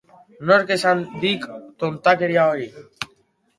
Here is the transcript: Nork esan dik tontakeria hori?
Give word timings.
Nork 0.51 0.73
esan 0.75 1.03
dik 1.25 1.45
tontakeria 1.85 2.49
hori? 2.57 2.69